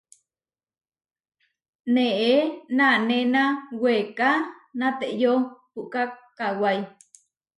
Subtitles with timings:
[1.93, 2.33] Neé
[2.77, 3.43] nanéna
[3.81, 4.31] weká
[4.79, 5.33] nateyó
[5.73, 6.01] puʼká
[6.37, 6.79] kawái.